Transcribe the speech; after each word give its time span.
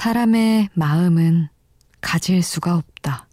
사람의 0.00 0.70
마음은 0.72 1.48
가질 2.00 2.42
수가 2.42 2.74
없다. 2.74 3.26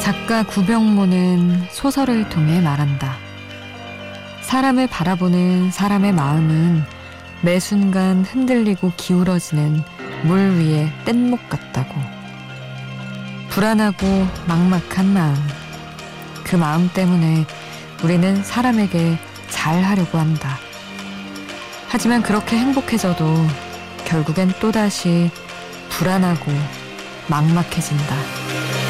작가 0.00 0.42
구병모는 0.42 1.68
소설을 1.70 2.28
통해 2.28 2.60
말한다. 2.60 3.14
사람을 4.40 4.88
바라보는 4.88 5.70
사람의 5.70 6.12
마음은 6.12 6.91
매 7.44 7.58
순간 7.58 8.24
흔들리고 8.24 8.92
기울어지는 8.96 9.82
물 10.22 10.58
위의 10.58 10.92
뗏목 11.04 11.48
같다고. 11.48 11.92
불안하고 13.50 14.06
막막한 14.46 15.12
마음. 15.12 15.34
그 16.44 16.54
마음 16.54 16.88
때문에 16.94 17.44
우리는 18.04 18.44
사람에게 18.44 19.18
잘 19.48 19.82
하려고 19.82 20.18
한다. 20.18 20.56
하지만 21.88 22.22
그렇게 22.22 22.56
행복해져도 22.56 23.34
결국엔 24.04 24.52
또다시 24.60 25.28
불안하고 25.90 26.52
막막해진다. 27.26 28.81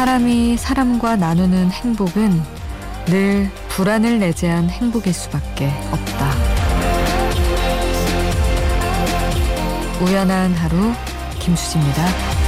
사람이 0.00 0.56
사람과 0.56 1.16
나누는 1.16 1.70
행복은 1.70 2.42
늘 3.04 3.50
불안을 3.68 4.18
내재한 4.18 4.70
행복일 4.70 5.12
수밖에 5.12 5.70
없다. 5.90 6.30
우연한 10.00 10.54
하루 10.54 10.94
김수지입니다. 11.38 12.39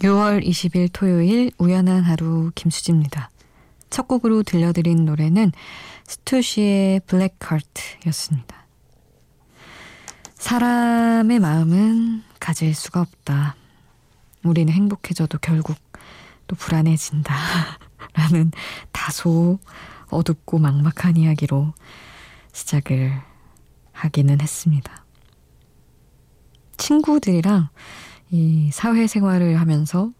6월 0.00 0.42
20일 0.42 0.88
토요일 0.92 1.50
우연한 1.58 2.02
하루 2.02 2.50
김수지입니다. 2.54 3.30
첫 3.90 4.08
곡으로 4.08 4.42
들려드린 4.42 5.04
노래는 5.04 5.52
스투시의 6.06 7.00
블랙하트였습니다. 7.00 8.66
사람의 10.34 11.38
마음은 11.38 12.22
가질 12.40 12.74
수가 12.74 13.02
없다. 13.02 13.56
우리는 14.42 14.72
행복해져도 14.72 15.38
결국 15.38 15.76
또 16.46 16.56
불안해진다. 16.56 17.34
라는 18.14 18.52
다소 18.92 19.58
어둡고 20.08 20.58
막막한 20.58 21.18
이야기로 21.18 21.74
시작을 22.52 23.12
하기는 23.92 24.40
했습니다. 24.40 25.04
친구들이랑 26.78 27.68
이 28.30 28.70
사회생활을 28.72 29.60
하면서 29.60 30.12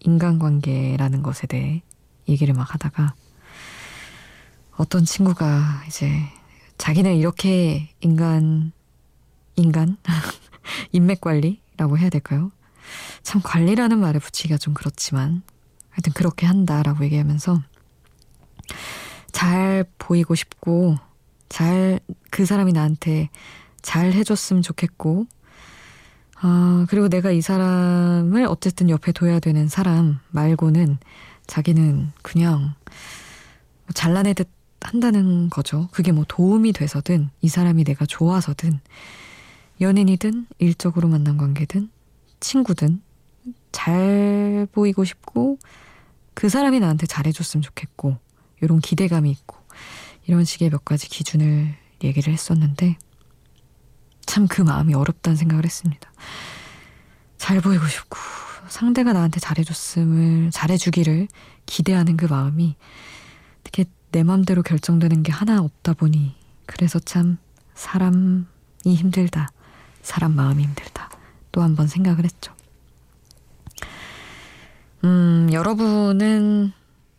인간관계라는 0.00 1.22
것에 1.22 1.46
대해 1.46 1.82
얘기를 2.28 2.54
막 2.54 2.72
하다가 2.74 3.14
어떤 4.76 5.04
친구가 5.04 5.84
이제 5.86 6.10
자기는 6.78 7.14
이렇게 7.14 7.94
인간, 8.00 8.72
인간? 9.56 9.96
인맥 10.92 11.20
관리라고 11.20 11.98
해야 11.98 12.10
될까요? 12.10 12.50
참 13.22 13.40
관리라는 13.42 13.98
말을 13.98 14.20
붙이기가 14.20 14.58
좀 14.58 14.74
그렇지만 14.74 15.42
하여튼 15.90 16.12
그렇게 16.12 16.46
한다라고 16.46 17.04
얘기하면서 17.04 17.62
잘 19.32 19.84
보이고 19.98 20.34
싶고 20.34 20.96
잘 21.48 22.00
그 22.34 22.46
사람이 22.46 22.72
나한테 22.72 23.30
잘 23.80 24.12
해줬으면 24.12 24.62
좋겠고 24.62 25.26
아, 26.40 26.86
그리고 26.88 27.08
내가 27.08 27.30
이 27.30 27.40
사람을 27.40 28.46
어쨌든 28.46 28.90
옆에 28.90 29.12
둬야 29.12 29.38
되는 29.40 29.68
사람 29.68 30.18
말고는 30.30 30.98
자기는 31.46 32.12
그냥 32.22 32.74
뭐 33.84 33.92
잘라내듯 33.94 34.48
한다는 34.80 35.48
거죠. 35.48 35.88
그게 35.92 36.12
뭐 36.12 36.24
도움이 36.28 36.72
돼서든 36.72 37.30
이 37.40 37.48
사람이 37.48 37.84
내가 37.84 38.04
좋아서든 38.04 38.80
연인이든 39.80 40.46
일적으로 40.58 41.08
만난 41.08 41.36
관계든 41.36 41.90
친구든 42.40 43.00
잘 43.72 44.66
보이고 44.72 45.04
싶고 45.04 45.58
그 46.34 46.48
사람이 46.48 46.80
나한테 46.80 47.06
잘해줬으면 47.06 47.62
좋겠고 47.62 48.18
이런 48.60 48.80
기대감이 48.80 49.30
있고 49.30 49.56
이런 50.26 50.44
식의 50.44 50.70
몇 50.70 50.84
가지 50.84 51.08
기준을 51.08 51.74
얘기를 52.02 52.32
했었는데 52.32 52.96
참 54.26 54.46
그 54.48 54.62
마음이 54.62 54.94
어렵다는 54.94 55.36
생각을 55.36 55.64
했습니다. 55.64 56.10
잘 57.38 57.60
보이고 57.60 57.86
싶고 57.86 58.16
상대가 58.68 59.12
나한테 59.12 59.40
잘해줬음을 59.40 60.50
잘해주기를 60.50 61.28
기대하는 61.66 62.16
그 62.16 62.24
마음이 62.26 62.76
이렇게 63.64 63.84
내 64.12 64.22
맘대로 64.22 64.62
결정되는 64.62 65.22
게 65.22 65.32
하나 65.32 65.60
없다 65.60 65.94
보니 65.94 66.34
그래서 66.66 66.98
참 66.98 67.38
사람이 67.74 68.44
힘들다. 68.84 69.50
사람 70.02 70.34
마음이 70.34 70.62
힘들다. 70.62 71.10
또 71.52 71.62
한 71.62 71.76
번 71.76 71.86
생각을 71.88 72.24
했죠. 72.24 72.52
음, 75.04 75.48
여러분은 75.52 76.72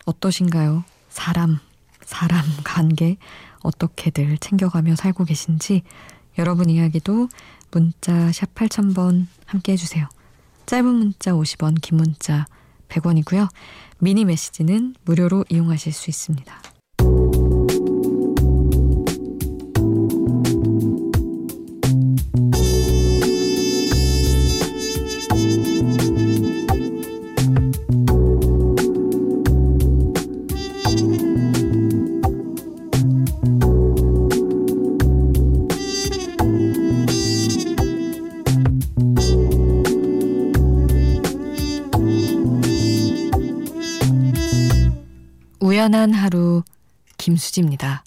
어떠신가요? 0.06 0.84
사람, 1.10 1.60
사람 2.04 2.44
관계 2.64 3.18
어떻게들 3.62 4.38
챙겨가며 4.38 4.96
살고 4.96 5.26
계신지 5.26 5.84
여러분 6.38 6.70
이야기도 6.70 7.30
문자 7.72 8.32
샵 8.32 8.54
8000번 8.56 9.28
함께 9.46 9.74
해주세요. 9.74 10.08
짧은 10.66 10.86
문자 10.86 11.32
50원, 11.32 11.80
긴 11.82 11.98
문자 11.98 12.46
100원이고요. 12.90 13.50
미니 14.00 14.26
메시지는 14.26 14.96
무료로 15.06 15.46
이용하실 15.50 15.94
수 15.94 16.10
있습니다. 16.10 16.75
단단한 45.86 46.14
하루 46.14 46.64
김수지입니다. 47.18 48.04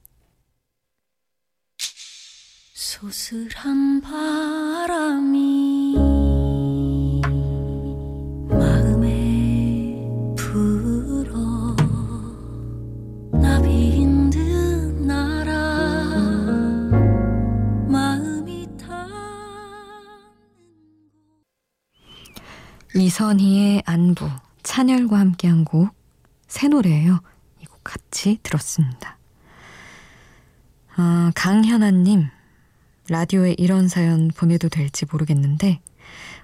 소슬한 2.74 4.00
바람이 4.00 5.94
마음에 8.48 9.94
불어 10.36 11.76
나비인 13.32 14.30
듯 14.30 14.38
날아 15.06 15.52
마음이 17.88 18.66
타 18.76 19.06
이선희의 22.96 23.84
안부 23.86 24.28
찬열과 24.64 25.16
함께한 25.16 25.64
곡 25.64 25.98
새 26.48 26.66
노래예요. 26.66 27.20
같이 27.88 28.38
들었습니다. 28.42 29.16
아, 30.94 31.32
강현아님, 31.34 32.28
라디오에 33.08 33.54
이런 33.56 33.88
사연 33.88 34.28
보내도 34.28 34.68
될지 34.68 35.06
모르겠는데, 35.10 35.80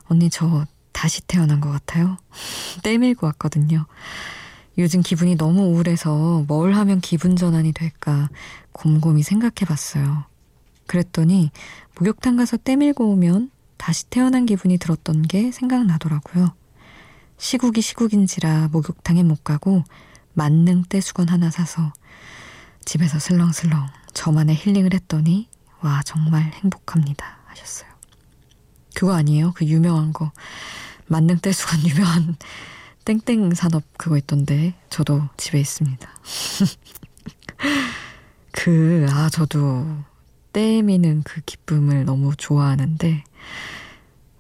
언니 0.05 0.31
저 0.31 0.65
다시 0.93 1.21
태어난 1.27 1.61
것 1.61 1.71
같아요. 1.71 2.17
떼밀고 2.83 3.27
왔거든요. 3.27 3.85
요즘 4.79 5.03
기분이 5.03 5.37
너무 5.37 5.65
우울해서 5.67 6.45
뭘 6.49 6.73
하면 6.73 7.01
기분 7.01 7.37
전환이 7.37 7.73
될까 7.73 8.31
곰곰이 8.73 9.23
생각해 9.23 9.67
봤어요. 9.69 10.25
그랬더니 10.87 11.51
목욕탕 11.99 12.37
가서 12.37 12.57
떼밀고 12.57 13.11
오면 13.11 13.51
다시 13.77 14.07
태어난 14.07 14.47
기분이 14.47 14.79
들었던 14.79 15.23
게 15.23 15.53
생각나더라고요. 15.53 16.55
시국이 17.37 17.83
시국인지라 17.83 18.69
목욕탕에 18.73 19.23
못 19.23 19.45
가고 19.45 19.85
만능 20.35 20.85
떼수건 20.89 21.29
하나 21.29 21.51
사서 21.51 21.93
집에서 22.85 23.19
슬렁슬렁 23.19 23.87
저만의 24.13 24.57
힐링을 24.57 24.93
했더니 24.95 25.49
와 25.81 26.03
정말 26.05 26.43
행복합니다 26.55 27.39
하셨어요. 27.47 27.91
그거 28.95 29.15
아니에요? 29.15 29.53
그 29.55 29.65
유명한 29.65 30.13
거 30.13 30.33
만능 31.07 31.39
떼수건 31.39 31.81
유명한 31.89 32.37
땡땡 33.05 33.55
산업 33.55 33.83
그거 33.97 34.17
있던데 34.19 34.75
저도 34.91 35.29
집에 35.37 35.61
있습니다. 35.61 36.09
그 38.53 39.07
아 39.11 39.29
저도 39.29 39.87
떼미는 40.53 41.23
그 41.25 41.41
기쁨을 41.43 42.05
너무 42.05 42.35
좋아하는데 42.37 43.25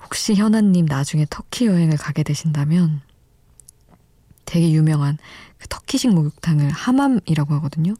혹시 0.02 0.34
현아님 0.34 0.86
나중에 0.86 1.26
터키 1.28 1.66
여행을 1.66 1.96
가게 1.96 2.22
되신다면 2.22 3.00
되게 4.44 4.70
유명한 4.72 5.18
그 5.58 5.66
터 5.68 5.80
키식 5.94 6.12
목욕탕을 6.12 6.70
하맘이라고 6.70 7.54
하거든요. 7.54 7.94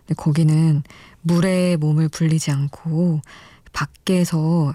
근데 0.00 0.14
거기는 0.16 0.82
물에 1.22 1.76
몸을 1.76 2.08
불리지 2.08 2.50
않고 2.50 3.20
밖에서 3.72 4.74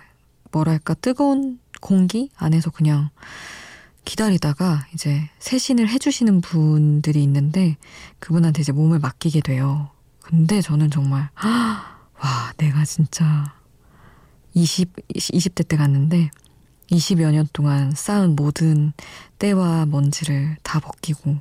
뭐랄까 0.53 0.93
뜨거운 0.93 1.59
공기 1.81 2.29
안에서 2.37 2.69
그냥 2.69 3.09
기다리다가 4.05 4.87
이제 4.93 5.29
세신을 5.39 5.89
해주시는 5.89 6.39
분들이 6.39 7.21
있는데 7.23 7.75
그분한테 8.19 8.61
이제 8.61 8.71
몸을 8.71 8.99
맡기게 8.99 9.41
돼요. 9.41 9.89
근데 10.21 10.61
저는 10.61 10.91
정말 10.91 11.27
와 11.43 12.53
내가 12.55 12.85
진짜 12.85 13.53
20 14.53 14.95
20대 15.09 15.67
때 15.67 15.75
갔는데 15.75 16.31
20여 16.89 17.33
년 17.33 17.49
동안 17.51 17.91
쌓은 17.91 18.37
모든 18.37 18.93
때와 19.39 19.87
먼지를 19.87 20.55
다 20.63 20.79
벗기고 20.79 21.35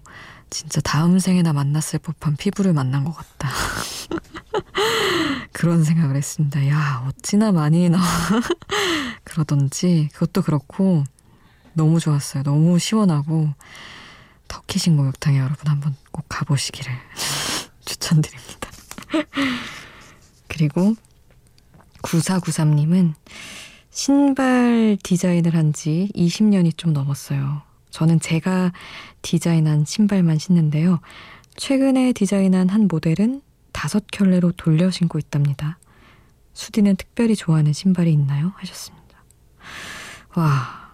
진짜 0.50 0.80
다음 0.80 1.18
생에나 1.18 1.52
만났을 1.52 1.98
법한 2.00 2.36
피부를 2.36 2.72
만난 2.72 3.04
것 3.04 3.12
같다. 3.12 3.48
그런 5.52 5.84
생각을 5.84 6.16
했습니다. 6.16 6.66
야, 6.68 7.04
어찌나 7.06 7.52
많이 7.52 7.88
나 7.88 7.98
그러던지 9.24 10.08
그것도 10.12 10.42
그렇고 10.42 11.04
너무 11.72 12.00
좋았어요. 12.00 12.42
너무 12.42 12.78
시원하고 12.78 13.52
터키식 14.48 14.92
목욕탕에 14.94 15.38
여러분 15.38 15.58
한번 15.66 15.94
꼭 16.10 16.24
가보시기를 16.28 16.92
추천드립니다. 17.84 18.70
그리고 20.48 20.94
9493님은 22.02 23.14
신발 23.90 24.96
디자인을 25.02 25.54
한 25.54 25.72
지 25.72 26.10
20년이 26.14 26.76
좀 26.76 26.92
넘었어요. 26.92 27.62
저는 27.90 28.20
제가 28.20 28.72
디자인한 29.22 29.84
신발만 29.84 30.38
신는데요. 30.38 31.00
최근에 31.56 32.12
디자인한 32.12 32.68
한 32.68 32.88
모델은 32.88 33.42
다섯 33.72 34.04
켤레로 34.12 34.52
돌려 34.52 34.90
신고 34.90 35.18
있답니다. 35.18 35.78
수디는 36.52 36.96
특별히 36.96 37.36
좋아하는 37.36 37.72
신발이 37.72 38.12
있나요? 38.12 38.52
하셨습니다. 38.56 39.24
와, 40.34 40.92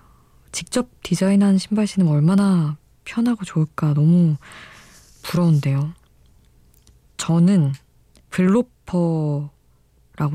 직접 0.52 0.88
디자인한 1.02 1.58
신발 1.58 1.86
신으면 1.86 2.12
얼마나 2.12 2.76
편하고 3.04 3.44
좋을까 3.44 3.94
너무 3.94 4.36
부러운데요. 5.22 5.92
저는 7.16 7.72
블로퍼라고 8.30 9.50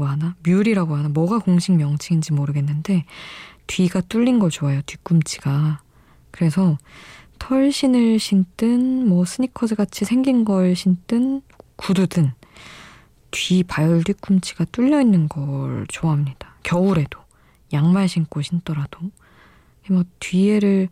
하나? 0.06 0.36
뮬이라고 0.44 0.96
하나? 0.96 1.10
뭐가 1.10 1.40
공식 1.40 1.74
명칭인지 1.74 2.34
모르겠는데 2.34 3.06
뒤가 3.68 4.02
뚫린 4.02 4.40
걸 4.40 4.50
좋아해요. 4.50 4.82
뒤꿈치가. 4.86 5.82
그래서 6.32 6.78
털 7.40 7.72
신을 7.72 8.20
신든 8.20 9.08
뭐 9.08 9.26
스니커즈 9.26 9.76
같이 9.76 10.06
생긴 10.06 10.46
걸 10.46 10.76
신든 10.76 11.42
구두든 11.76 12.34
뒤 13.32 13.64
바열 13.64 14.04
뒤꿈치가 14.04 14.66
뚫려 14.66 15.02
있는 15.02 15.28
걸 15.28 15.86
좋아합니다. 15.88 16.56
겨울에도 16.64 17.20
양말 17.74 18.08
신고 18.08 18.42
신더라도 18.42 19.00
뭐 19.90 20.04
뒤에를 20.20 20.90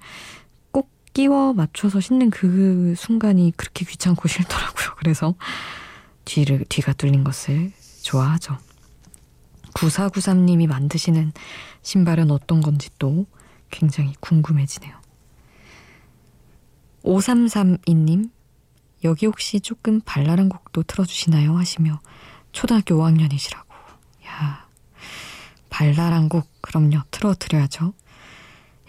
꼭 0.72 0.90
끼워 1.14 1.54
맞춰서 1.54 2.00
신는 2.00 2.30
그 2.30 2.94
순간이 2.98 3.54
그렇게 3.56 3.86
귀찮고 3.86 4.28
싫더라고요. 4.28 4.96
그래서 4.98 5.36
뒤를 6.26 6.66
뒤가 6.68 6.94
뚫린 6.94 7.24
것을 7.24 7.72
좋아하죠. 8.02 8.58
9493님이 9.74 10.68
만드시는 10.68 11.32
신발은 11.82 12.32
어떤 12.32 12.62
건지 12.62 12.90
또 12.98 13.26
굉장히 13.70 14.14
궁금해지네요. 14.20 14.99
5332님, 17.04 18.32
여기 19.04 19.26
혹시 19.26 19.60
조금 19.62 20.02
발랄한 20.02 20.50
곡도 20.50 20.84
틀어주시나요? 20.84 21.58
하시며 21.58 22.02
초등학교 22.52 22.96
5학년이시라고. 22.96 23.66
야, 24.28 24.68
발랄한 25.70 26.30
곡, 26.30 26.48
그럼요. 26.62 27.02
틀어드려야죠. 27.12 27.94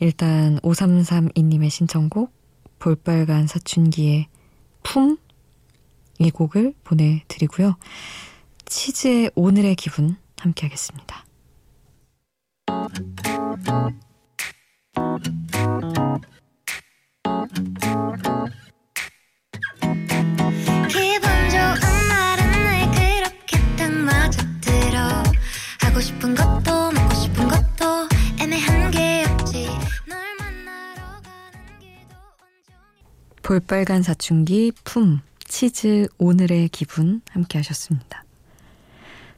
일단 0.00 0.58
5332님의 0.60 1.70
신청곡, 1.70 2.32
볼빨간 2.78 3.46
사춘기의 3.46 4.28
품? 4.82 5.18
이 6.18 6.30
곡을 6.30 6.74
보내드리고요. 6.84 7.76
치즈의 8.66 9.30
오늘의 9.34 9.74
기분 9.76 10.16
함께 10.38 10.66
하겠습니다. 10.66 11.24
볼빨간 33.50 34.04
사춘기 34.04 34.70
품 34.84 35.18
치즈 35.40 36.06
오늘의 36.18 36.68
기분 36.68 37.20
함께 37.30 37.58
하셨습니다. 37.58 38.22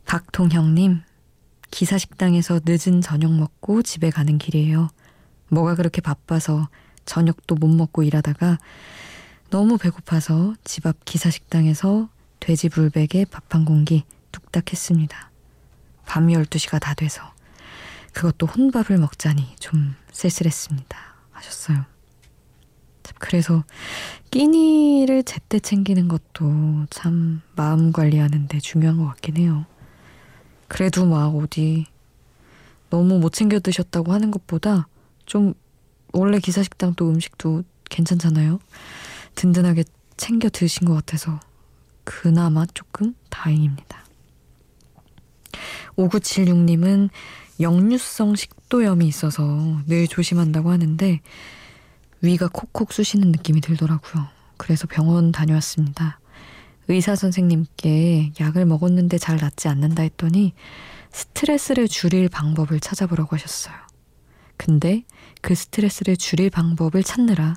박통형님 0.05 1.01
기사식당에서 1.71 2.61
늦은 2.63 3.01
저녁 3.01 3.33
먹고 3.33 3.81
집에 3.81 4.11
가는 4.11 4.37
길이에요. 4.37 4.91
뭐가 5.49 5.77
그렇게 5.77 6.03
바빠서 6.03 6.69
저녁도 7.07 7.55
못 7.55 7.69
먹고 7.69 8.03
일하다가 8.03 8.59
너무 9.49 9.79
배고파서 9.79 10.57
집 10.63 10.85
앞 10.87 11.07
기사식당에서 11.07 12.11
돼지 12.39 12.69
불백에 12.69 13.25
밥 13.31 13.45
한 13.55 13.65
공기 13.65 14.05
뚝딱 14.31 14.73
했습니다. 14.73 15.31
밤 16.05 16.27
12시가 16.27 16.79
다 16.79 16.93
돼서 16.93 17.33
그것도 18.13 18.47
혼밥을 18.47 18.99
먹자니 18.99 19.57
좀 19.59 19.97
쓸쓸했습니다. 20.13 20.99
하셨어요. 21.31 21.92
그래서 23.19 23.65
끼니를 24.31 25.23
제때 25.25 25.59
챙기는 25.59 26.09
것도 26.09 26.87
참 26.91 27.43
마음 27.57 27.93
관리하는데 27.93 28.59
중요한 28.61 28.99
것 28.99 29.07
같긴 29.07 29.37
해요. 29.37 29.67
그래도 30.69 31.07
막 31.07 31.35
어디 31.37 31.87
너무 32.91 33.19
못 33.19 33.33
챙겨 33.33 33.59
드셨다고 33.59 34.13
하는 34.13 34.31
것보다 34.31 34.89
좀 35.27 35.55
원래 36.13 36.39
기사식당 36.39 36.95
또 36.95 37.09
음식도 37.09 37.65
괜찮잖아요. 37.91 38.59
든든하게 39.35 39.85
챙겨 40.17 40.49
드신 40.49 40.87
것 40.87 40.95
같아서 40.95 41.41
그나마 42.05 42.67
조금 42.75 43.15
다행입니다. 43.31 44.05
5976님은 45.97 47.11
역류성 47.61 48.37
식도염이 48.37 49.07
있어서 49.07 49.45
늘 49.87 50.07
조심한다고 50.09 50.71
하는데 50.71 51.21
위가 52.23 52.49
콕콕 52.49 52.93
쑤시는 52.93 53.33
느낌이 53.33 53.61
들더라고요. 53.61 54.27
그래서 54.57 54.87
병원 54.87 55.33
다녀왔습니다. 55.33 56.21
의사 56.89 57.15
선생님께 57.17 58.33
약을 58.41 58.65
먹었는데 58.67 59.19
잘 59.19 59.37
낫지 59.37 59.69
않는다 59.69 60.03
했더니 60.03 60.53
스트레스를 61.13 61.89
줄일 61.89 62.29
방법을 62.29 62.81
찾아보라고 62.81 63.37
하셨어요. 63.37 63.75
근데 64.57 65.03
그 65.41 65.55
스트레스를 65.55 66.17
줄일 66.17 66.51
방법을 66.51 67.03
찾느라 67.03 67.55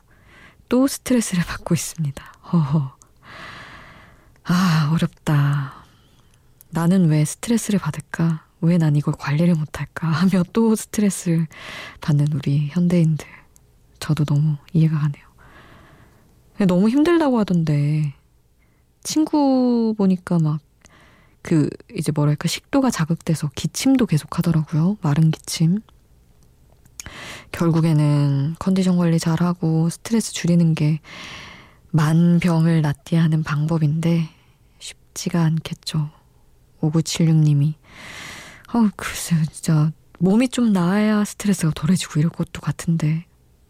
또 0.70 0.88
스트레스를 0.88 1.44
받고 1.48 1.74
있습니다. 1.74 2.24
허허. 2.52 2.96
아, 4.46 4.92
어렵다. 4.94 5.86
나는 6.70 7.06
왜 7.10 7.24
스트레스를 7.26 7.80
받을까? 7.80 8.44
왜 8.62 8.78
난 8.78 8.96
이걸 8.96 9.14
관리를 9.18 9.54
못할까? 9.56 10.08
하며 10.08 10.44
또 10.54 10.76
스트레스를 10.76 11.48
받는 12.02 12.28
우리 12.34 12.68
현대인들. 12.70 13.28
저도 14.06 14.24
너무 14.24 14.56
이해가 14.72 15.00
가네요. 15.00 15.26
너무 16.68 16.90
힘들다고 16.90 17.40
하던데, 17.40 18.14
친구 19.02 19.96
보니까 19.98 20.38
막, 20.38 20.60
그, 21.42 21.72
이제 21.96 22.12
뭐랄까, 22.12 22.48
식도가 22.48 22.92
자극돼서 22.92 23.50
기침도 23.56 24.06
계속 24.06 24.38
하더라고요. 24.38 24.98
마른 25.02 25.32
기침. 25.32 25.82
결국에는 27.52 28.56
컨디션 28.60 28.98
관리 28.98 29.18
잘하고 29.18 29.90
스트레스 29.90 30.34
줄이는 30.34 30.76
게 30.76 31.00
만병을 31.90 32.84
낫게 32.84 33.18
하는 33.18 33.42
방법인데 33.42 34.30
쉽지가 34.78 35.44
않겠죠. 35.44 36.12
5976님이. 36.80 37.74
어, 38.72 38.90
글쎄요, 38.96 39.44
진짜 39.52 39.92
몸이 40.20 40.50
좀 40.50 40.74
나아야 40.74 41.26
스트레스가 41.26 41.72
덜해지고 41.74 42.20
이럴 42.20 42.30
것도 42.30 42.62
같은데 42.62 43.26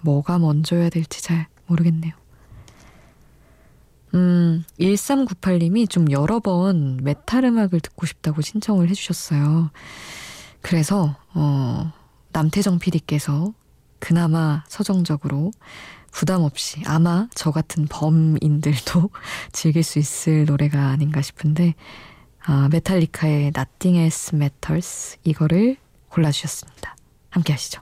뭐가 0.05 0.39
먼저여야 0.39 0.89
될지 0.89 1.21
잘 1.21 1.47
모르겠네요. 1.65 2.13
음, 4.13 4.63
1398님이 4.79 5.89
좀 5.89 6.09
여러 6.09 6.39
번 6.39 6.97
메탈 7.03 7.43
음악을 7.43 7.81
듣고 7.81 8.05
싶다고 8.05 8.41
신청을 8.41 8.89
해주셨어요. 8.89 9.71
그래서, 10.61 11.17
어, 11.33 11.91
남태정 12.31 12.79
PD께서 12.79 13.53
그나마 13.99 14.63
서정적으로 14.67 15.51
부담 16.11 16.43
없이 16.43 16.81
아마 16.85 17.27
저 17.35 17.51
같은 17.51 17.87
범인들도 17.89 19.09
즐길 19.51 19.83
수 19.83 19.99
있을 19.99 20.45
노래가 20.45 20.87
아닌가 20.87 21.21
싶은데 21.21 21.75
아, 22.45 22.69
메탈리카의 22.71 23.47
Nothing 23.47 23.97
Else 23.97 24.37
Matters 24.37 25.17
이거를 25.23 25.77
골라주셨습니다. 26.09 26.95
함께 27.31 27.51
하시죠. 27.51 27.81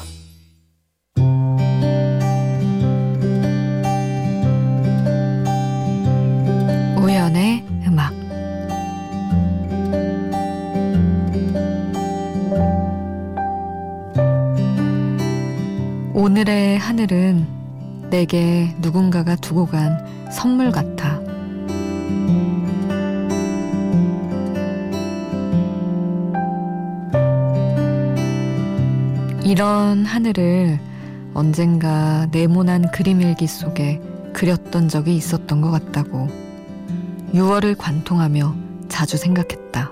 오늘의 16.21 16.77
하늘은 16.77 17.47
내게 18.11 18.75
누군가가 18.77 19.35
두고 19.37 19.65
간 19.65 20.05
선물 20.31 20.69
같아. 20.69 21.19
이런 29.43 30.05
하늘을 30.05 30.79
언젠가 31.33 32.27
네모난 32.31 32.91
그림일기 32.91 33.47
속에 33.47 33.99
그렸던 34.31 34.89
적이 34.89 35.15
있었던 35.15 35.59
것 35.59 35.71
같다고 35.71 36.27
6월을 37.33 37.75
관통하며 37.79 38.53
자주 38.89 39.17
생각했다. 39.17 39.91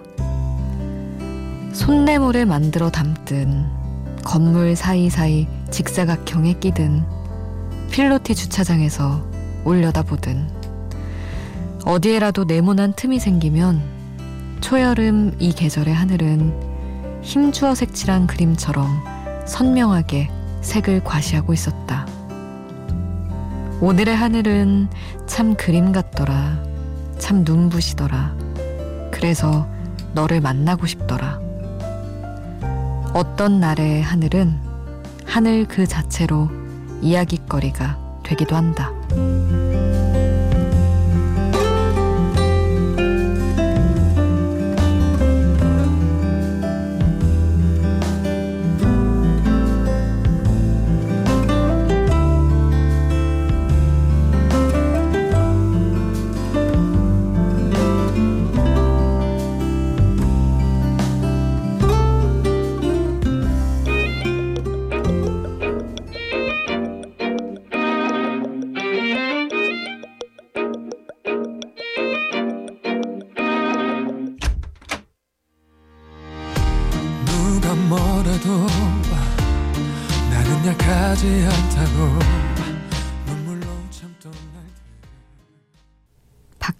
손네모를 1.73 2.45
만들어 2.45 2.91
담든 2.91 3.65
건물 4.23 4.75
사이사이 4.75 5.47
직사각형에 5.71 6.53
끼든 6.53 7.03
필로티 7.91 8.35
주차장에서 8.35 9.23
올려다보든 9.65 10.49
어디에라도 11.85 12.43
네모난 12.43 12.93
틈이 12.93 13.19
생기면 13.19 13.81
초여름 14.61 15.35
이 15.39 15.53
계절의 15.53 15.93
하늘은 15.93 17.21
힘주어 17.21 17.75
색칠한 17.75 18.27
그림처럼 18.27 18.87
선명하게 19.45 20.29
색을 20.61 21.03
과시하고 21.03 21.53
있었다. 21.53 22.05
오늘의 23.81 24.15
하늘은 24.15 24.89
참 25.25 25.55
그림 25.55 25.91
같더라. 25.91 26.61
참 27.17 27.43
눈부시더라. 27.43 28.35
그래서 29.11 29.67
너를 30.13 30.41
만나고 30.41 30.85
싶더라. 30.85 31.39
어떤 33.13 33.59
날의 33.59 34.03
하늘은 34.03 34.68
하늘 35.29 35.67
그 35.67 35.85
자체로 35.85 36.49
이야기거리가 37.03 37.97
되기도 38.23 38.55
한다. 38.55 38.91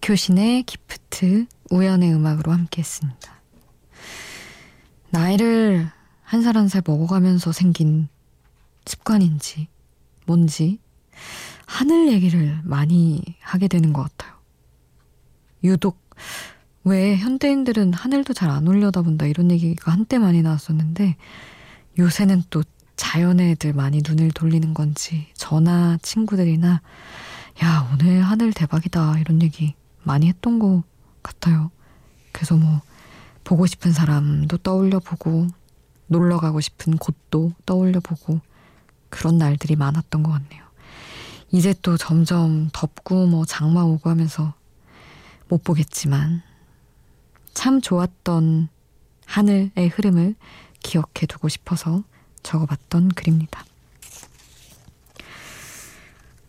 박효신의 0.09 0.63
기프트 0.63 1.45
우연의 1.69 2.11
음악으로 2.13 2.51
함께 2.51 2.81
했습니다. 2.81 3.41
나이를 5.11 5.87
한 6.23 6.41
살 6.41 6.57
한 6.57 6.67
살 6.67 6.81
먹어가면서 6.83 7.51
생긴 7.51 8.07
습관인지 8.85 9.67
뭔지 10.25 10.79
하늘 11.67 12.11
얘기를 12.11 12.59
많이 12.63 13.21
하게 13.39 13.67
되는 13.67 13.93
것 13.93 14.01
같아요. 14.03 14.33
유독 15.63 15.99
왜 16.83 17.15
현대인들은 17.15 17.93
하늘도 17.93 18.33
잘 18.33 18.49
안 18.49 18.67
올려다본다 18.67 19.27
이런 19.27 19.51
얘기가 19.51 19.91
한때 19.91 20.17
많이 20.17 20.41
나왔었는데 20.41 21.17
요새는 21.99 22.43
또 22.49 22.63
자연의 22.95 23.51
애들 23.51 23.73
많이 23.73 24.01
눈을 24.07 24.31
돌리는 24.31 24.73
건지 24.73 25.27
전화 25.35 25.99
친구들이나 26.01 26.81
야 27.63 27.89
오늘 27.93 28.23
하늘 28.23 28.53
대박이다 28.53 29.19
이런 29.19 29.43
얘기 29.43 29.75
많이 30.03 30.27
했던 30.27 30.60
것 30.60 30.84
같아요. 31.22 31.72
그래서 32.32 32.56
뭐 32.56 32.82
보고 33.44 33.65
싶은 33.65 33.91
사람도 33.91 34.58
떠올려 34.58 35.00
보고 35.00 35.48
놀러 36.08 36.39
가고 36.39 36.62
싶은 36.62 36.98
곳도 36.98 37.53
떠올려 37.65 38.00
보고 38.00 38.39
그런 39.10 39.38
날들이 39.38 39.75
많았던 39.75 40.24
것 40.24 40.32
같네요. 40.32 40.63
이제 41.51 41.74
또 41.82 41.98
점점 41.98 42.70
덥고 42.74 43.27
뭐 43.27 43.46
장마 43.46 43.82
오고 43.82 44.10
하면서 44.10 44.53
못 45.48 45.63
보겠지만 45.63 46.44
참 47.53 47.82
좋았던 47.82 48.70
하늘의 49.25 49.89
흐름을 49.91 50.36
기억해 50.82 51.25
두고 51.27 51.50
싶어서 51.50 52.03
적어봤던 52.44 53.10
글입니다. 53.10 53.65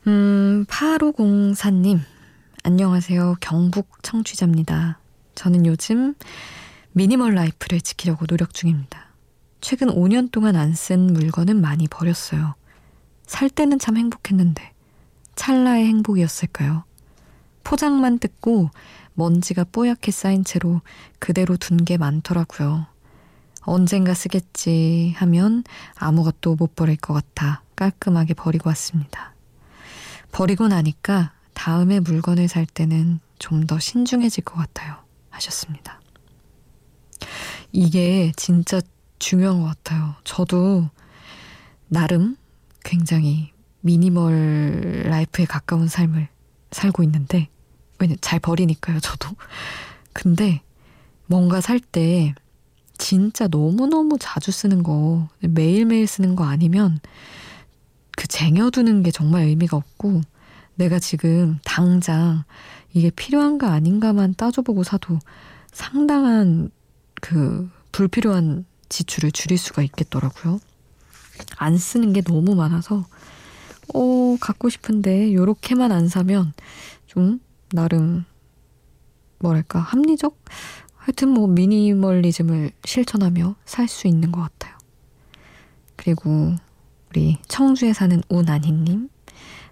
음, 0.07 0.65
8504님, 0.69 2.01
안녕하세요. 2.63 3.37
경북 3.41 4.03
청취자입니다. 4.03 4.99
저는 5.35 5.65
요즘 5.65 6.15
미니멀 6.93 7.35
라이프를 7.35 7.81
지키려고 7.81 8.27
노력 8.27 8.53
중입니다. 8.53 9.07
최근 9.63 9.89
5년 9.89 10.31
동안 10.31 10.57
안 10.57 10.75
쓴 10.75 11.07
물건은 11.07 11.61
많이 11.61 11.89
버렸어요. 11.89 12.55
살 13.27 13.49
때는 13.49 13.79
참 13.79 13.97
행복했는데, 13.97 14.73
찰나의 15.37 15.87
행복이었을까요? 15.87 16.85
포장만 17.65 18.19
뜯고 18.19 18.69
먼지가 19.15 19.65
뽀얗게 19.65 20.11
쌓인 20.13 20.45
채로 20.45 20.83
그대로 21.19 21.57
둔 21.57 21.79
게 21.85 21.97
많더라고요. 21.97 22.87
언젠가 23.63 24.13
쓰겠지 24.13 25.15
하면 25.17 25.65
아무것도 25.97 26.57
못 26.57 26.75
버릴 26.75 26.97
것 26.97 27.15
같아 27.15 27.63
깔끔하게 27.77 28.35
버리고 28.35 28.69
왔습니다. 28.69 29.35
버리고 30.33 30.69
나니까 30.69 31.33
다음에 31.61 32.01
물건을 32.01 32.49
살 32.49 32.65
때는 32.65 33.21
좀 33.39 33.67
더 33.67 33.79
신중해질 33.79 34.45
것 34.45 34.55
같아요. 34.55 34.97
하셨습니다. 35.29 36.01
이게 37.71 38.33
진짜 38.37 38.81
중요한 39.19 39.61
것 39.61 39.67
같아요. 39.67 40.15
저도 40.25 40.89
나름 41.89 42.37
굉장히 42.83 43.53
미니멀 43.83 45.05
라이프에 45.11 45.45
가까운 45.45 45.87
삶을 45.87 46.29
살고 46.71 47.03
있는데, 47.03 47.49
왜냐, 47.99 48.15
잘 48.23 48.41
버리니까요, 48.41 49.01
저도. 49.01 49.29
근데 50.15 50.63
뭔가 51.27 51.61
살 51.61 51.79
때 51.79 52.35
진짜 52.97 53.49
너무너무 53.49 54.17
자주 54.19 54.51
쓰는 54.51 54.83
거, 54.83 55.29
매일매일 55.41 56.07
쓰는 56.07 56.37
거 56.37 56.45
아니면 56.45 57.01
그 58.17 58.27
쟁여두는 58.27 59.03
게 59.03 59.11
정말 59.11 59.43
의미가 59.45 59.77
없고, 59.77 60.23
내가 60.81 60.99
지금 60.99 61.59
당장 61.63 62.45
이게 62.95 63.11
필요한가 63.11 63.71
아닌가만 63.71 64.33
따져보고 64.35 64.83
사도 64.83 65.19
상당한 65.73 66.71
그 67.21 67.69
불필요한 67.93 68.65
지출을 68.89 69.31
줄일 69.31 69.59
수가 69.59 69.83
있겠더라고요. 69.83 70.59
안 71.59 71.77
쓰는 71.77 72.15
게 72.15 72.23
너무 72.23 72.55
많아서 72.55 73.05
어, 73.93 74.37
갖고 74.41 74.71
싶은데 74.71 75.35
요렇게만 75.35 75.93
안 75.93 76.09
사면 76.09 76.55
좀 77.07 77.41
나름 77.73 78.25
뭐랄까 79.39 79.81
합리적? 79.81 80.43
하여튼 80.97 81.29
뭐 81.29 81.47
미니멀리즘을 81.47 82.71
실천하며 82.87 83.55
살 83.67 83.87
수 83.87 84.09
있는 84.09 84.33
것 84.33 84.41
같아요. 84.41 84.75
그리고 85.97 86.55
우리 87.11 87.37
청주에 87.49 87.93
사는 87.93 88.23
우난희님 88.31 89.11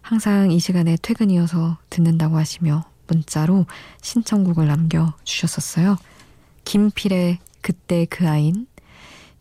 항상 0.08 0.50
이 0.50 0.58
시간에 0.58 0.96
퇴근이어서 1.02 1.76
듣는다고 1.90 2.38
하시며 2.38 2.86
문자로 3.08 3.66
신청곡을 4.00 4.66
남겨주셨었어요. 4.66 5.98
김필의 6.64 7.38
그때 7.60 8.06
그 8.06 8.26
아인 8.26 8.66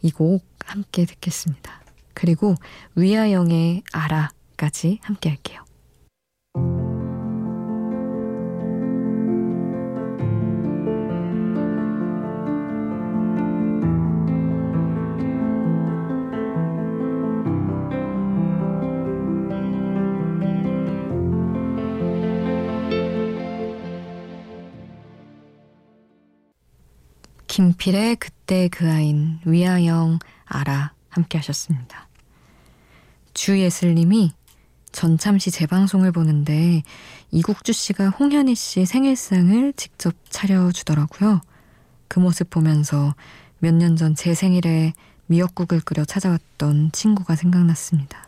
이 0.02 0.12
곡 0.12 0.46
함께 0.66 1.06
듣겠습니다. 1.06 1.72
그리고 2.14 2.56
위아영의 2.96 3.84
알아 3.94 4.32
까지 4.58 5.00
함께 5.04 5.30
할게요. 5.30 5.64
김필의 27.58 28.18
그때 28.18 28.68
그 28.68 28.88
아인 28.88 29.40
위아영 29.44 30.20
알아 30.46 30.94
함께 31.10 31.40
하셨습니다. 31.40 32.08
주예슬님이 33.34 34.32
전참시 34.92 35.50
재방송을 35.50 36.12
보는데 36.12 36.84
이국주 37.32 37.74
씨가 37.74 38.10
홍현희 38.10 38.54
씨 38.54 38.86
생일상을 38.86 39.74
직접 39.74 40.14
차려주더라고요. 40.30 41.42
그 42.08 42.20
모습 42.20 42.52
보면서 42.52 43.16
몇 43.58 43.74
년 43.74 43.96
전 43.96 44.14
제 44.14 44.36
생일에 44.36 44.94
미역국을 45.26 45.80
끓여 45.80 46.06
찾아왔던 46.06 46.92
친구가 46.92 47.36
생각났습니다. 47.36 48.28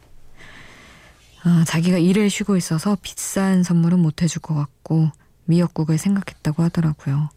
아, 1.43 1.63
자기가 1.67 1.99
일을 1.99 2.31
쉬고 2.31 2.57
있어서 2.57 2.97
비싼 3.03 3.61
선물은 3.61 3.99
못 3.99 4.23
해줄 4.23 4.41
것 4.41 4.55
같고 4.55 5.11
미역국을 5.45 5.99
생각했다고 5.99 6.63
하더라고요. 6.63 7.29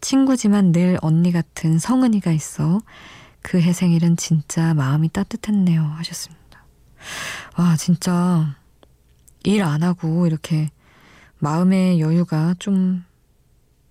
친구지만 0.00 0.72
늘 0.72 0.98
언니 1.02 1.32
같은 1.32 1.78
성은이가 1.78 2.32
있어 2.32 2.80
그 3.42 3.58
해 3.58 3.72
생일은 3.72 4.16
진짜 4.16 4.74
마음이 4.74 5.08
따뜻했네요 5.10 5.82
하셨습니다. 5.82 6.64
와, 7.56 7.76
진짜 7.76 8.56
일 9.44 9.62
안 9.62 9.82
하고 9.82 10.26
이렇게 10.26 10.70
마음의 11.38 12.00
여유가 12.00 12.54
좀 12.58 13.04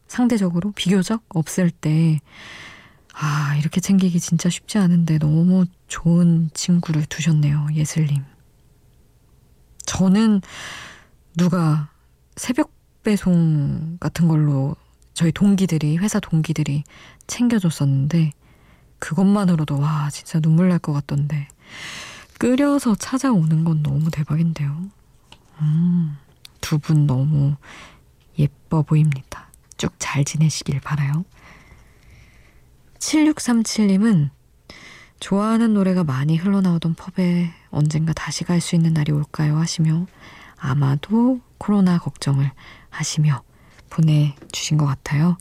상대적으로 0.07 0.71
비교적 0.71 1.23
없을 1.29 1.71
때, 1.71 2.19
아, 3.13 3.55
이렇게 3.57 3.81
챙기기 3.81 4.19
진짜 4.19 4.49
쉽지 4.49 4.77
않은데 4.77 5.17
너무 5.17 5.65
좋은 5.87 6.49
친구를 6.53 7.05
두셨네요, 7.05 7.67
예슬님. 7.73 8.23
저는 9.85 10.41
누가 11.35 11.89
새벽 12.35 12.71
배송 13.03 13.97
같은 13.99 14.27
걸로 14.27 14.75
저희 15.19 15.33
동기들이, 15.33 15.97
회사 15.97 16.17
동기들이 16.21 16.85
챙겨줬었는데, 17.27 18.31
그것만으로도 18.99 19.77
와, 19.77 20.09
진짜 20.09 20.39
눈물 20.39 20.69
날 20.69 20.79
것 20.79 20.93
같던데. 20.93 21.49
끓여서 22.37 22.95
찾아오는 22.95 23.65
건 23.65 23.83
너무 23.83 24.09
대박인데요. 24.11 24.81
음, 25.59 26.17
두 26.61 26.77
분 26.79 27.05
너무 27.05 27.57
예뻐 28.37 28.81
보입니다. 28.81 29.49
쭉 29.75 29.91
잘 29.99 30.23
지내시길 30.23 30.79
바라요. 30.79 31.25
7637님은 32.99 34.29
좋아하는 35.19 35.73
노래가 35.73 36.05
많이 36.05 36.37
흘러나오던 36.37 36.95
펍에 36.95 37.51
언젠가 37.71 38.13
다시 38.13 38.45
갈 38.45 38.61
수 38.61 38.75
있는 38.77 38.93
날이 38.93 39.11
올까요? 39.11 39.57
하시며 39.57 40.07
아마도 40.57 41.41
코로나 41.57 41.97
걱정을 41.97 42.49
하시며 42.89 43.43
보내주신 43.89 44.77
것 44.77 44.85
같아요. 44.85 45.37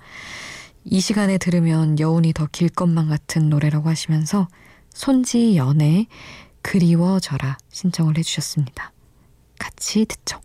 이 0.84 1.00
시간에 1.00 1.38
들으면 1.38 1.98
여운이 1.98 2.32
더 2.32 2.46
길 2.50 2.68
것만 2.68 3.08
같은 3.08 3.50
노래라고 3.50 3.88
하시면서 3.88 4.48
손지연의 4.94 6.06
그리워져라 6.62 7.58
신청을 7.70 8.18
해주셨습니다. 8.18 8.92
같이 9.58 10.04
듣죠. 10.06 10.40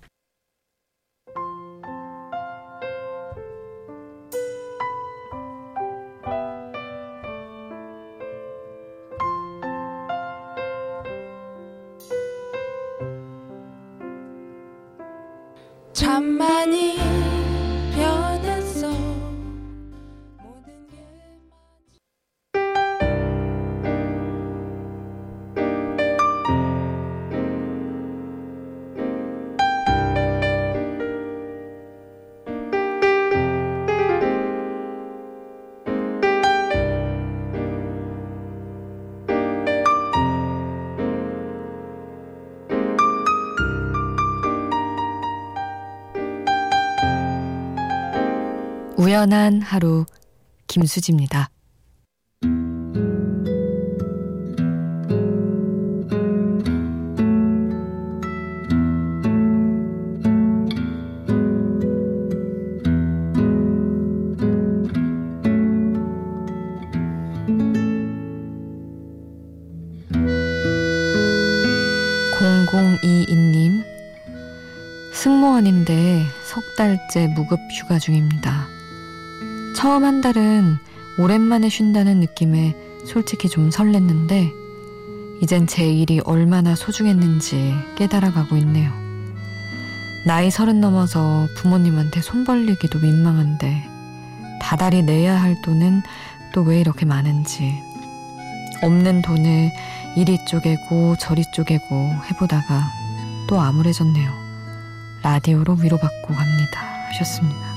우연한 49.13 49.61
하루 49.61 50.05
김수지입니다. 50.65 51.51
0022님 72.39 73.83
승무원인데 75.13 76.25
석 76.45 76.63
달째 76.75 77.27
무급 77.27 77.59
휴가 77.71 77.99
중입니다. 77.99 78.62
처음 79.83 80.05
한 80.05 80.21
달은 80.21 80.77
오랜만에 81.17 81.67
쉰다는 81.67 82.21
느낌에 82.21 82.73
솔직히 83.05 83.49
좀 83.49 83.69
설렜는데 83.69 84.49
이젠 85.41 85.67
제 85.67 85.85
일이 85.85 86.21
얼마나 86.23 86.73
소중했는지 86.73 87.75
깨달아가고 87.97 88.55
있네요. 88.55 88.93
나이 90.25 90.49
서른 90.49 90.79
넘어서 90.79 91.47
부모님한테 91.57 92.21
손 92.21 92.45
벌리기도 92.45 92.99
민망한데 92.99 93.83
다달이 94.61 95.01
내야 95.01 95.35
할 95.35 95.61
돈은 95.61 96.01
또 96.53 96.61
왜 96.61 96.79
이렇게 96.79 97.05
많은지 97.05 97.77
없는 98.83 99.21
돈을 99.21 99.69
이리 100.15 100.37
쪼개고 100.45 101.17
저리 101.17 101.43
쪼개고 101.53 102.09
해보다가 102.31 102.89
또 103.49 103.59
암울해졌네요. 103.59 104.31
라디오로 105.23 105.73
위로받고 105.73 106.33
갑니다. 106.33 106.79
하셨습니다. 107.09 107.72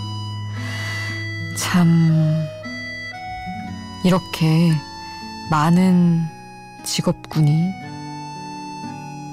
참, 1.57 2.47
이렇게 4.05 4.73
많은 5.51 6.27
직업군이 6.85 7.73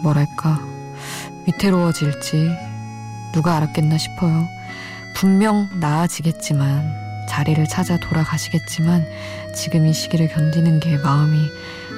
뭐랄까, 0.02 0.60
위태로워질지 1.46 2.50
누가 3.34 3.58
알았겠나 3.58 3.98
싶어요. 3.98 4.48
분명 5.16 5.68
나아지겠지만, 5.80 7.28
자리를 7.30 7.66
찾아 7.68 7.98
돌아가시겠지만, 7.98 9.06
지금 9.54 9.86
이 9.86 9.94
시기를 9.94 10.30
견디는 10.30 10.80
게 10.80 10.98
마음이 10.98 11.50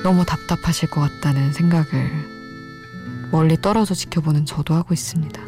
너무 0.04 0.26
답답하실 0.26 0.90
것 0.90 1.02
같다는 1.02 1.54
생각을 1.54 3.30
멀리 3.32 3.60
떨어져 3.62 3.94
지켜보는 3.94 4.46
저도 4.46 4.74
하고 4.74 4.94
있습니다. 4.94 5.42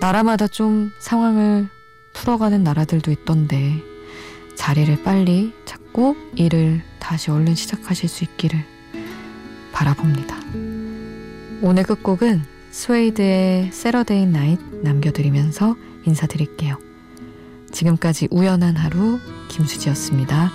나라마다 0.00 0.48
좀 0.48 0.90
상황을 0.98 1.68
풀어가는 2.12 2.62
나라들도 2.62 3.10
있던데 3.10 3.82
자리를 4.56 5.02
빨리 5.02 5.52
찾고 5.64 6.16
일을 6.36 6.82
다시 6.98 7.30
얼른 7.30 7.54
시작하실 7.54 8.08
수 8.08 8.24
있기를 8.24 8.64
바라봅니다. 9.72 10.36
오늘 11.62 11.82
끝곡은 11.82 12.42
스웨이드의 12.70 13.72
Saturday 13.72 14.26
Night 14.26 14.58
남겨드리면서 14.82 15.76
인사드릴게요. 16.06 16.78
지금까지 17.72 18.28
우연한 18.30 18.76
하루 18.76 19.18
김수지였습니다. 19.48 20.50